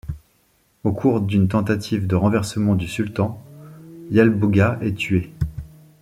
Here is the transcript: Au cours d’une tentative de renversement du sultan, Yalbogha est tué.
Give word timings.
Au 0.83 0.93
cours 0.93 1.21
d’une 1.21 1.47
tentative 1.47 2.07
de 2.07 2.15
renversement 2.15 2.73
du 2.73 2.87
sultan, 2.87 3.39
Yalbogha 4.09 4.79
est 4.81 4.97
tué. 4.97 5.31